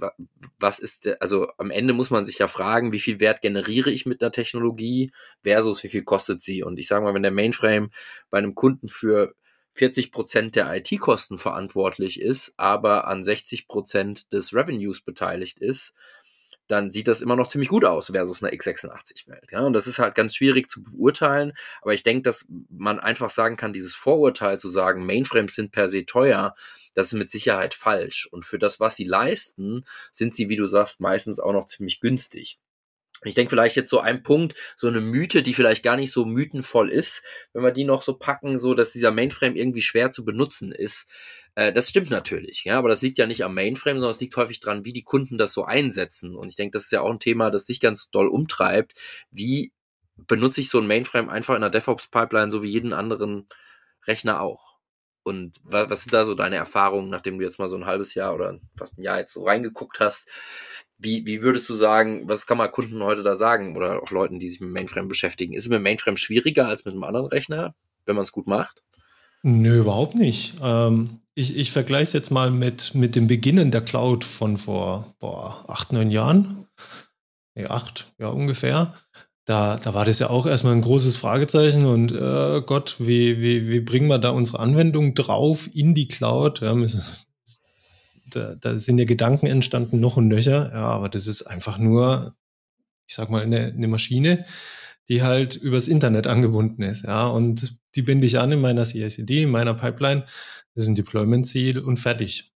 was 0.60 0.80
ist, 0.80 1.22
also 1.22 1.48
am 1.58 1.70
Ende 1.70 1.94
muss 1.94 2.10
man 2.10 2.26
sich 2.26 2.40
ja 2.40 2.48
fragen, 2.48 2.92
wie 2.92 3.00
viel 3.00 3.20
Wert 3.20 3.42
generiere 3.42 3.92
ich 3.92 4.06
mit 4.06 4.22
einer 4.22 4.32
Technologie 4.32 5.12
versus 5.44 5.84
wie 5.84 5.90
viel 5.90 6.04
kostet 6.04 6.42
sie. 6.42 6.64
Und 6.64 6.80
ich 6.80 6.88
sage 6.88 7.04
mal, 7.04 7.14
wenn 7.14 7.22
der 7.22 7.32
Mainframe 7.32 7.92
bei 8.30 8.40
einem 8.40 8.56
Kunden 8.56 8.88
für 8.88 9.36
40 9.72 10.12
Prozent 10.12 10.56
der 10.56 10.76
IT-Kosten 10.76 11.38
verantwortlich 11.38 12.20
ist, 12.20 12.54
aber 12.58 13.08
an 13.08 13.24
60 13.24 13.68
Prozent 13.68 14.34
des 14.34 14.54
Revenues 14.54 15.02
beteiligt 15.02 15.60
ist, 15.60 15.94
dann 16.70 16.92
sieht 16.92 17.08
das 17.08 17.22
immer 17.22 17.36
noch 17.36 17.48
ziemlich 17.48 17.70
gut 17.70 17.84
aus 17.84 18.08
versus 18.08 18.44
eine 18.44 18.56
x86-Welt. 18.56 19.52
Ja? 19.52 19.62
Und 19.62 19.74
das 19.74 19.88
ist 19.88 20.00
halt 20.00 20.16
ganz 20.16 20.36
schwierig 20.36 20.70
zu 20.70 20.84
beurteilen, 20.84 21.54
aber 21.82 21.94
ich 21.94 22.04
denke, 22.04 22.22
dass 22.24 22.48
man 22.70 23.00
einfach 23.00 23.32
sagen 23.32 23.56
kann, 23.56 23.74
dieses 23.74 23.96
Vorurteil 23.96 24.60
zu 24.60 24.70
sagen, 24.70 25.06
Mainframes 25.06 25.56
sind 25.56 25.72
per 25.72 25.90
se 25.90 26.06
teuer, 26.06 26.56
das 26.94 27.08
ist 27.08 27.14
mit 27.14 27.32
Sicherheit 27.32 27.74
falsch. 27.74 28.28
Und 28.32 28.46
für 28.46 28.60
das, 28.60 28.80
was 28.80 28.96
sie 28.96 29.06
leisten, 29.06 29.86
sind 30.12 30.36
sie, 30.36 30.50
wie 30.50 30.56
du 30.56 30.68
sagst, 30.68 31.00
meistens 31.00 31.40
auch 31.40 31.54
noch 31.54 31.68
ziemlich 31.68 32.00
günstig. 32.00 32.60
Ich 33.26 33.36
denke 33.36 33.50
vielleicht 33.50 33.76
jetzt 33.76 33.90
so 33.90 34.00
ein 34.00 34.24
Punkt, 34.24 34.56
so 34.78 34.88
eine 34.88 35.02
Mythe, 35.02 35.44
die 35.44 35.54
vielleicht 35.54 35.84
gar 35.84 35.98
nicht 35.98 36.12
so 36.12 36.26
mythenvoll 36.26 36.90
ist, 36.90 37.22
wenn 37.52 37.64
wir 37.64 37.72
die 37.72 37.84
noch 37.84 38.02
so 38.02 38.14
packen, 38.14 38.60
so 38.60 38.74
dass 38.74 38.94
dieser 38.94 39.12
Mainframe 39.12 39.58
irgendwie 39.58 39.82
schwer 39.82 40.12
zu 40.14 40.24
benutzen 40.24 40.72
ist. 40.72 41.08
Äh, 41.56 41.74
das 41.74 41.90
stimmt 41.90 42.12
natürlich, 42.12 42.64
ja, 42.64 42.78
aber 42.78 42.88
das 42.88 43.02
liegt 43.02 43.18
ja 43.18 43.28
nicht 43.28 43.44
am 43.44 43.54
Mainframe, 43.56 43.98
sondern 43.98 44.12
es 44.12 44.22
liegt 44.22 44.38
häufig 44.38 44.62
dran, 44.62 44.86
wie 44.86 44.94
die 44.94 45.04
Kunden 45.04 45.38
das 45.38 45.52
so 45.52 45.66
einsetzen. 45.66 46.36
Und 46.36 46.48
ich 46.50 46.56
denke, 46.56 46.78
das 46.78 46.86
ist 46.86 46.92
ja 46.92 47.02
auch 47.02 47.12
ein 47.12 47.20
Thema, 47.20 47.52
das 47.52 47.66
dich 47.66 47.82
ganz 47.82 48.10
doll 48.10 48.28
umtreibt. 48.30 48.94
Wie 49.32 49.74
benutze 50.28 50.62
ich 50.62 50.70
so 50.70 50.80
ein 50.80 50.88
Mainframe 50.88 51.30
einfach 51.30 51.56
in 51.56 51.62
der 51.62 51.70
DevOps-Pipeline, 51.70 52.52
so 52.52 52.64
wie 52.64 52.70
jeden 52.70 52.94
anderen 52.94 53.48
Rechner 54.08 54.42
auch? 54.42 54.69
Und 55.30 55.58
was, 55.64 55.90
was 55.90 56.02
sind 56.02 56.14
da 56.14 56.26
so 56.26 56.34
deine 56.34 56.56
Erfahrungen, 56.56 57.10
nachdem 57.10 57.38
du 57.38 57.46
jetzt 57.46 57.60
mal 57.60 57.70
so 57.70 57.78
ein 57.78 57.86
halbes 57.86 58.16
Jahr 58.16 58.34
oder 58.34 58.60
fast 58.76 58.98
ein 58.98 59.04
Jahr 59.04 59.20
jetzt 59.20 59.34
so 59.34 59.44
reingeguckt 59.44 60.00
hast? 60.00 60.28
Wie, 60.98 61.26
wie 61.26 61.42
würdest 61.42 61.70
du 61.70 61.76
sagen, 61.76 62.28
was 62.28 62.48
kann 62.48 62.58
man 62.58 62.72
Kunden 62.72 63.02
heute 63.04 63.24
da 63.24 63.36
sagen 63.36 63.78
oder 63.78 64.02
auch 64.02 64.12
Leuten, 64.12 64.40
die 64.40 64.50
sich 64.50 64.60
mit 64.60 64.72
Mainframe 64.72 65.08
beschäftigen? 65.08 65.54
Ist 65.54 65.66
es 65.66 65.70
mit 65.70 65.82
Mainframe 65.82 66.18
schwieriger 66.18 66.68
als 66.68 66.84
mit 66.84 66.94
einem 66.94 67.04
anderen 67.04 67.28
Rechner, 67.28 67.76
wenn 68.06 68.16
man 68.16 68.24
es 68.24 68.32
gut 68.32 68.48
macht? 68.48 68.84
Nö, 69.44 69.80
überhaupt 69.80 70.16
nicht. 70.16 70.56
Ähm, 70.62 71.22
ich 71.36 71.56
ich 71.56 71.72
vergleiche 71.72 72.04
es 72.04 72.14
jetzt 72.14 72.32
mal 72.32 72.52
mit, 72.52 72.96
mit 72.96 73.16
dem 73.16 73.28
Beginnen 73.28 73.72
der 73.72 73.82
Cloud 73.82 74.26
von 74.26 74.58
vor 74.58 75.16
boah, 75.20 75.64
acht, 75.70 75.94
neun 75.94 76.12
Jahren. 76.12 76.68
Nee, 77.56 77.68
acht, 77.68 78.12
ja, 78.18 78.28
ungefähr. 78.28 78.96
Da, 79.50 79.78
da 79.78 79.96
war 79.96 80.06
das 80.06 80.20
ja 80.20 80.30
auch 80.30 80.46
erstmal 80.46 80.74
ein 80.74 80.82
großes 80.82 81.18
Fragezeichen 81.18 81.88
und 81.88 82.12
äh, 82.12 82.62
Gott, 82.64 82.98
wie, 83.00 83.42
wie, 83.42 83.68
wie 83.68 83.80
bringen 83.80 84.08
wir 84.08 84.20
da 84.20 84.30
unsere 84.30 84.60
Anwendung 84.60 85.16
drauf 85.16 85.68
in 85.74 85.96
die 85.96 86.08
Cloud? 86.08 86.62
Ja, 86.62 86.76
da, 88.30 88.54
da 88.54 88.78
sind 88.78 89.00
ja 89.00 89.06
Gedanken 89.06 89.48
entstanden, 89.48 90.00
noch 90.00 90.18
und 90.18 90.28
nöcher, 90.28 90.72
ja, 90.72 90.84
aber 90.84 91.10
das 91.10 91.26
ist 91.26 91.42
einfach 91.42 91.80
nur, 91.80 92.36
ich 93.08 93.16
sag 93.16 93.32
mal, 93.32 93.42
eine, 93.42 93.74
eine 93.76 93.88
Maschine, 93.88 94.46
die 95.10 95.24
halt 95.24 95.56
übers 95.56 95.88
Internet 95.88 96.28
angebunden 96.28 96.84
ist, 96.84 97.06
ja, 97.06 97.26
und 97.26 97.76
die 97.96 98.04
binde 98.04 98.28
ich 98.28 98.38
an 98.38 98.52
in 98.52 98.62
meiner 98.62 98.86
CICD, 98.86 99.42
in 99.42 99.50
meiner 99.50 99.74
Pipeline, 99.74 100.26
das 100.76 100.84
ist 100.84 100.90
ein 100.90 100.96
Deployment-Ziel 100.96 101.80
und 101.80 101.98
fertig. 101.98 102.52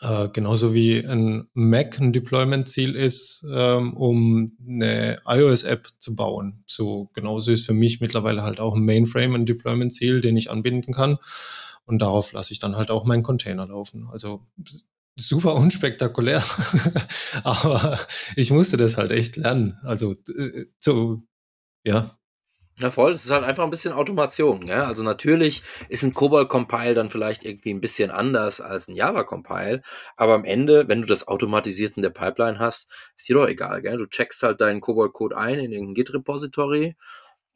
Äh, 0.00 0.28
genauso 0.32 0.74
wie 0.74 1.04
ein 1.04 1.48
Mac 1.54 1.98
ein 1.98 2.12
Deployment-Ziel 2.12 2.94
ist, 2.94 3.44
ähm, 3.52 3.94
um 3.94 4.56
eine 4.66 5.18
iOS-App 5.26 5.88
zu 5.98 6.14
bauen. 6.16 6.64
So 6.66 7.10
genauso 7.14 7.52
ist 7.52 7.66
für 7.66 7.74
mich 7.74 8.00
mittlerweile 8.00 8.42
halt 8.42 8.60
auch 8.60 8.74
ein 8.76 8.84
Mainframe 8.84 9.34
ein 9.34 9.46
Deployment-Ziel, 9.46 10.20
den 10.20 10.36
ich 10.36 10.50
anbinden 10.50 10.94
kann. 10.94 11.18
Und 11.84 11.98
darauf 12.00 12.32
lasse 12.32 12.52
ich 12.52 12.60
dann 12.60 12.76
halt 12.76 12.90
auch 12.90 13.04
meinen 13.04 13.22
Container 13.22 13.66
laufen. 13.66 14.08
Also 14.10 14.46
super 15.16 15.54
unspektakulär, 15.56 16.42
aber 17.44 17.98
ich 18.36 18.50
musste 18.50 18.76
das 18.76 18.96
halt 18.96 19.10
echt 19.10 19.36
lernen. 19.36 19.78
Also 19.82 20.12
äh, 20.12 20.66
so, 20.80 21.22
ja. 21.84 22.18
Na 22.82 22.90
voll, 22.90 23.12
es 23.12 23.24
ist 23.24 23.30
halt 23.30 23.44
einfach 23.44 23.62
ein 23.62 23.70
bisschen 23.70 23.92
Automation. 23.92 24.66
Ja? 24.66 24.86
Also 24.88 25.04
natürlich 25.04 25.62
ist 25.88 26.02
ein 26.02 26.12
Cobol-Compile 26.12 26.94
dann 26.94 27.10
vielleicht 27.10 27.44
irgendwie 27.44 27.72
ein 27.72 27.80
bisschen 27.80 28.10
anders 28.10 28.60
als 28.60 28.88
ein 28.88 28.96
Java-Compile, 28.96 29.82
aber 30.16 30.34
am 30.34 30.44
Ende, 30.44 30.88
wenn 30.88 31.00
du 31.00 31.06
das 31.06 31.28
automatisiert 31.28 31.96
in 31.96 32.02
der 32.02 32.10
Pipeline 32.10 32.58
hast, 32.58 32.90
ist 33.16 33.28
dir 33.28 33.36
doch 33.36 33.46
egal. 33.46 33.82
Gell? 33.82 33.98
Du 33.98 34.06
checkst 34.06 34.42
halt 34.42 34.60
deinen 34.60 34.80
Cobol-Code 34.80 35.36
ein 35.36 35.60
in 35.60 35.70
irgendein 35.70 35.94
Git-Repository 35.94 36.96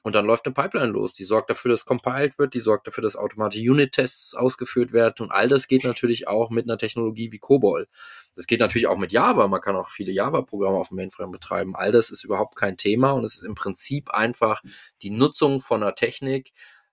und 0.02 0.14
dann 0.14 0.26
läuft 0.26 0.47
eine 0.47 0.54
Pipeline 0.54 0.92
los. 0.92 1.12
Die 1.14 1.25
sorgt 1.25 1.50
dafür, 1.50 1.73
dass 1.73 1.85
compiled 1.85 2.38
wird, 2.38 2.54
die 2.54 2.61
sorgt 2.61 2.87
dafür, 2.87 3.02
dass 3.02 3.16
automatische 3.16 3.68
Unit-Tests 3.68 4.37
ausgeführt 4.37 4.92
werden. 4.92 5.14
Und 5.18 5.33
all 5.33 5.49
das 5.49 5.66
geht 5.66 5.83
natürlich 5.83 6.28
auch 6.28 6.50
mit 6.50 6.66
einer 6.66 6.78
Technologie 6.78 7.33
wie 7.33 7.40
COBOL. 7.40 7.88
Das 8.37 8.47
geht 8.47 8.61
natürlich 8.61 8.87
auch 8.87 8.99
mit 8.99 9.12
Java. 9.12 9.49
Man 9.49 9.61
kann 9.61 9.75
auch 9.76 9.90
viele 9.90 10.12
Java-Programme 10.12 10.76
auf 10.76 10.88
dem 10.88 10.97
Mainframe 10.97 11.33
betreiben. 11.33 11.75
All 11.75 11.90
das 11.90 12.11
ist 12.11 12.23
überhaupt 12.23 12.55
kein 12.55 12.76
Thema 12.76 13.12
und 13.12 13.25
es 13.25 13.37
ist 13.37 13.43
im 13.43 13.55
Prinzip 13.55 14.11
einfach 14.11 14.62
die 15.02 15.11
Nutzung 15.11 15.61
von 15.61 15.83
einer 15.83 15.95
Technik, 15.95 16.52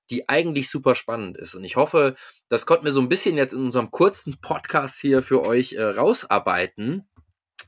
die 0.10 0.28
eigentlich 0.30 0.70
super 0.70 0.96
spannend 0.96 1.38
ist. 1.38 1.54
Und 1.54 1.64
ich 1.64 1.76
hoffe, 1.76 2.16
das 2.50 2.66
konnten 2.66 2.86
wir 2.86 2.92
so 2.92 3.02
ein 3.02 3.10
bisschen 3.10 3.38
jetzt 3.38 3.54
in 3.54 3.60
unserem 3.60 3.92
kurzen 3.92 4.40
Podcast 4.40 5.00
hier 5.00 5.22
für 5.22 5.46
euch 5.46 5.74
äh, 5.74 5.84
rausarbeiten 5.84 7.08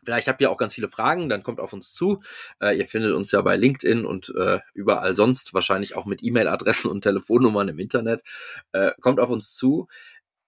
Vielleicht 0.06 0.28
habt 0.28 0.40
ihr 0.40 0.52
auch 0.52 0.58
ganz 0.58 0.74
viele 0.74 0.88
Fragen, 0.88 1.30
dann 1.30 1.42
kommt 1.42 1.60
auf 1.60 1.74
uns 1.74 1.94
zu. 1.94 2.22
Äh, 2.62 2.78
ihr 2.78 2.86
findet 2.86 3.14
uns 3.14 3.32
ja 3.32 3.42
bei 3.42 3.56
LinkedIn 3.56 4.06
und 4.06 4.34
äh, 4.38 4.60
überall 4.76 5.16
sonst, 5.16 5.54
wahrscheinlich 5.56 5.96
auch 5.96 6.06
mit 6.06 6.24
E-Mail-Adressen 6.24 6.92
und 6.92 7.02
Telefonnummern 7.02 7.70
im 7.70 7.80
Internet. 7.80 8.24
Äh, 8.72 8.92
kommt 9.02 9.20
auf 9.20 9.32
uns 9.32 9.56
zu. 9.56 9.88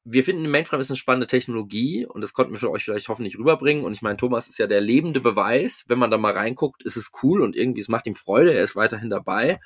Wir 0.09 0.23
finden, 0.23 0.49
Mainframe 0.49 0.79
ist 0.79 0.89
eine 0.89 0.95
spannende 0.95 1.27
Technologie 1.27 2.05
und 2.05 2.21
das 2.21 2.31
konnten 2.31 2.53
wir 2.53 2.59
für 2.61 2.71
euch 2.71 2.85
vielleicht 2.85 3.09
hoffentlich 3.09 3.37
rüberbringen. 3.37 3.83
Und 3.83 3.91
ich 3.91 4.01
meine, 4.01 4.15
Thomas 4.15 4.47
ist 4.47 4.57
ja 4.57 4.65
der 4.65 4.79
lebende 4.79 5.19
Beweis. 5.19 5.83
Wenn 5.89 5.99
man 5.99 6.09
da 6.09 6.17
mal 6.17 6.31
reinguckt, 6.31 6.81
ist 6.83 6.95
es 6.95 7.11
cool 7.23 7.41
und 7.41 7.57
irgendwie 7.57 7.81
es 7.81 7.89
macht 7.89 8.07
ihm 8.07 8.15
Freude. 8.15 8.53
Er 8.53 8.63
ist 8.63 8.77
weiterhin 8.77 9.09
dabei 9.09 9.59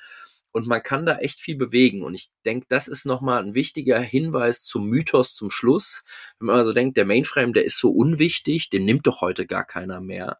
und 0.50 0.66
man 0.66 0.82
kann 0.82 1.06
da 1.06 1.18
echt 1.18 1.38
viel 1.38 1.56
bewegen. 1.56 2.02
Und 2.02 2.14
ich 2.14 2.30
denke, 2.44 2.66
das 2.68 2.88
ist 2.88 3.06
nochmal 3.06 3.42
ein 3.42 3.54
wichtiger 3.54 4.00
Hinweis 4.00 4.64
zum 4.64 4.86
Mythos 4.86 5.36
zum 5.36 5.50
Schluss. 5.52 6.02
Wenn 6.40 6.46
man 6.46 6.56
also 6.56 6.72
denkt, 6.72 6.96
der 6.96 7.06
Mainframe, 7.06 7.52
der 7.52 7.64
ist 7.64 7.78
so 7.78 7.90
unwichtig, 7.90 8.68
den 8.68 8.84
nimmt 8.84 9.06
doch 9.06 9.20
heute 9.20 9.46
gar 9.46 9.64
keiner 9.64 10.00
mehr. 10.00 10.38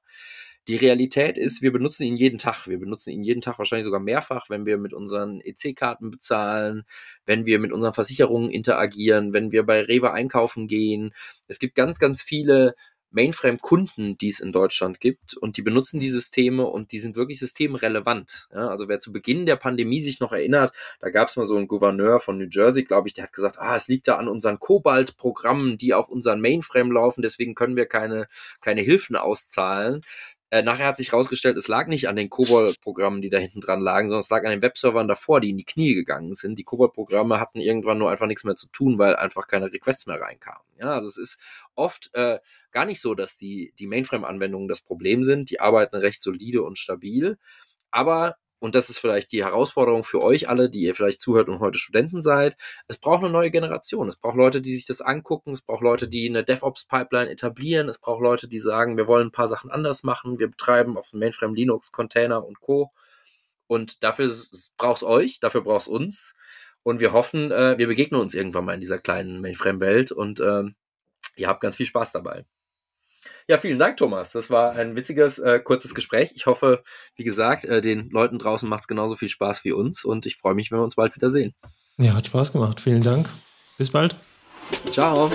Die 0.68 0.76
Realität 0.76 1.38
ist, 1.38 1.60
wir 1.60 1.72
benutzen 1.72 2.04
ihn 2.04 2.16
jeden 2.16 2.38
Tag. 2.38 2.68
Wir 2.68 2.78
benutzen 2.78 3.10
ihn 3.10 3.24
jeden 3.24 3.40
Tag 3.40 3.58
wahrscheinlich 3.58 3.84
sogar 3.84 4.00
mehrfach, 4.00 4.48
wenn 4.48 4.64
wir 4.64 4.78
mit 4.78 4.92
unseren 4.92 5.40
EC-Karten 5.40 6.10
bezahlen, 6.10 6.84
wenn 7.26 7.46
wir 7.46 7.58
mit 7.58 7.72
unseren 7.72 7.94
Versicherungen 7.94 8.48
interagieren, 8.50 9.32
wenn 9.32 9.50
wir 9.50 9.64
bei 9.64 9.82
Rewe 9.82 10.12
einkaufen 10.12 10.68
gehen. 10.68 11.14
Es 11.48 11.58
gibt 11.58 11.74
ganz, 11.74 11.98
ganz 11.98 12.22
viele 12.22 12.74
Mainframe-Kunden, 13.12 14.16
die 14.18 14.28
es 14.28 14.40
in 14.40 14.52
Deutschland 14.52 15.00
gibt 15.00 15.36
und 15.36 15.56
die 15.56 15.62
benutzen 15.62 16.00
die 16.00 16.08
Systeme 16.08 16.64
und 16.66 16.92
die 16.92 16.98
sind 16.98 17.14
wirklich 17.14 17.38
systemrelevant. 17.38 18.48
Ja, 18.52 18.68
also 18.68 18.88
wer 18.88 19.00
zu 19.00 19.12
Beginn 19.12 19.46
der 19.46 19.56
Pandemie 19.56 20.00
sich 20.00 20.20
noch 20.20 20.32
erinnert, 20.32 20.72
da 21.00 21.10
gab 21.10 21.28
es 21.28 21.36
mal 21.36 21.46
so 21.46 21.56
einen 21.56 21.68
Gouverneur 21.68 22.20
von 22.20 22.38
New 22.38 22.48
Jersey, 22.50 22.84
glaube 22.84 23.08
ich, 23.08 23.14
der 23.14 23.24
hat 23.24 23.32
gesagt, 23.32 23.58
ah, 23.58 23.76
es 23.76 23.88
liegt 23.88 24.08
da 24.08 24.16
an 24.16 24.28
unseren 24.28 24.58
Cobalt-Programmen, 24.58 25.76
die 25.76 25.94
auf 25.94 26.08
unseren 26.08 26.40
Mainframe 26.40 26.90
laufen, 26.90 27.22
deswegen 27.22 27.54
können 27.54 27.76
wir 27.76 27.86
keine, 27.86 28.28
keine 28.60 28.80
Hilfen 28.80 29.16
auszahlen. 29.16 30.02
Äh, 30.52 30.62
nachher 30.62 30.84
hat 30.84 30.98
sich 30.98 31.12
herausgestellt, 31.12 31.56
es 31.56 31.66
lag 31.66 31.86
nicht 31.86 32.08
an 32.08 32.16
den 32.16 32.28
Cobol-Programmen, 32.28 33.22
die 33.22 33.30
da 33.30 33.38
hinten 33.38 33.62
dran 33.62 33.80
lagen, 33.80 34.10
sondern 34.10 34.20
es 34.20 34.28
lag 34.28 34.44
an 34.44 34.50
den 34.50 34.60
Webservern 34.60 35.08
davor, 35.08 35.40
die 35.40 35.48
in 35.48 35.56
die 35.56 35.64
Knie 35.64 35.94
gegangen 35.94 36.34
sind. 36.34 36.58
Die 36.58 36.62
Cobol-Programme 36.62 37.40
hatten 37.40 37.58
irgendwann 37.58 37.96
nur 37.96 38.10
einfach 38.10 38.26
nichts 38.26 38.44
mehr 38.44 38.54
zu 38.54 38.66
tun, 38.66 38.98
weil 38.98 39.16
einfach 39.16 39.46
keine 39.46 39.72
Requests 39.72 40.06
mehr 40.06 40.20
reinkamen. 40.20 40.60
Ja, 40.78 40.92
also 40.92 41.08
es 41.08 41.16
ist 41.16 41.38
oft 41.74 42.14
äh, 42.14 42.38
gar 42.70 42.84
nicht 42.84 43.00
so, 43.00 43.14
dass 43.14 43.38
die, 43.38 43.72
die 43.78 43.86
Mainframe-Anwendungen 43.86 44.68
das 44.68 44.82
Problem 44.82 45.24
sind. 45.24 45.48
Die 45.48 45.58
arbeiten 45.58 45.96
recht 45.96 46.20
solide 46.20 46.62
und 46.62 46.76
stabil. 46.76 47.38
Aber 47.90 48.36
und 48.62 48.76
das 48.76 48.90
ist 48.90 49.00
vielleicht 49.00 49.32
die 49.32 49.42
Herausforderung 49.44 50.04
für 50.04 50.22
euch 50.22 50.48
alle, 50.48 50.70
die 50.70 50.82
ihr 50.82 50.94
vielleicht 50.94 51.20
zuhört 51.20 51.48
und 51.48 51.58
heute 51.58 51.78
Studenten 51.78 52.22
seid. 52.22 52.56
Es 52.86 52.96
braucht 52.96 53.24
eine 53.24 53.32
neue 53.32 53.50
Generation. 53.50 54.08
Es 54.08 54.14
braucht 54.14 54.36
Leute, 54.36 54.62
die 54.62 54.72
sich 54.72 54.86
das 54.86 55.00
angucken. 55.00 55.50
Es 55.50 55.62
braucht 55.62 55.82
Leute, 55.82 56.06
die 56.06 56.28
eine 56.28 56.44
DevOps-Pipeline 56.44 57.28
etablieren. 57.28 57.88
Es 57.88 57.98
braucht 57.98 58.22
Leute, 58.22 58.46
die 58.46 58.60
sagen, 58.60 58.96
wir 58.96 59.08
wollen 59.08 59.26
ein 59.26 59.32
paar 59.32 59.48
Sachen 59.48 59.72
anders 59.72 60.04
machen. 60.04 60.38
Wir 60.38 60.48
betreiben 60.48 60.96
auf 60.96 61.10
dem 61.10 61.18
Mainframe 61.18 61.56
Linux, 61.56 61.90
Container 61.90 62.46
und 62.46 62.60
Co. 62.60 62.92
Und 63.66 64.04
dafür 64.04 64.32
braucht 64.76 64.98
es 64.98 65.02
euch, 65.02 65.40
dafür 65.40 65.62
braucht 65.62 65.82
es 65.82 65.88
uns. 65.88 66.34
Und 66.84 67.00
wir 67.00 67.12
hoffen, 67.12 67.50
äh, 67.50 67.76
wir 67.78 67.88
begegnen 67.88 68.20
uns 68.20 68.32
irgendwann 68.32 68.64
mal 68.64 68.74
in 68.74 68.80
dieser 68.80 68.98
kleinen 69.00 69.40
Mainframe-Welt 69.40 70.12
und 70.12 70.38
äh, 70.38 70.62
ihr 71.34 71.48
habt 71.48 71.62
ganz 71.62 71.78
viel 71.78 71.86
Spaß 71.86 72.12
dabei. 72.12 72.44
Ja, 73.48 73.58
vielen 73.58 73.78
Dank, 73.78 73.96
Thomas. 73.96 74.32
Das 74.32 74.50
war 74.50 74.72
ein 74.72 74.96
witziges, 74.96 75.38
äh, 75.38 75.60
kurzes 75.60 75.94
Gespräch. 75.94 76.32
Ich 76.34 76.46
hoffe, 76.46 76.82
wie 77.16 77.24
gesagt, 77.24 77.64
äh, 77.64 77.80
den 77.80 78.10
Leuten 78.10 78.38
draußen 78.38 78.68
macht 78.68 78.82
es 78.82 78.88
genauso 78.88 79.16
viel 79.16 79.28
Spaß 79.28 79.64
wie 79.64 79.72
uns 79.72 80.04
und 80.04 80.26
ich 80.26 80.36
freue 80.36 80.54
mich, 80.54 80.70
wenn 80.70 80.78
wir 80.78 80.84
uns 80.84 80.96
bald 80.96 81.14
wiedersehen. 81.16 81.54
Ja, 81.98 82.14
hat 82.14 82.26
Spaß 82.26 82.52
gemacht. 82.52 82.80
Vielen 82.80 83.02
Dank. 83.02 83.28
Bis 83.78 83.90
bald. 83.90 84.16
Ciao. 84.90 85.30